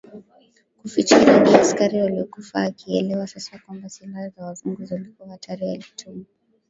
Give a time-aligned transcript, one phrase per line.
[0.81, 6.25] kuficha idadi ya askari waliokufa Akielewa sasa kwamba silaha za Wazungu zilikuwa hatari alituma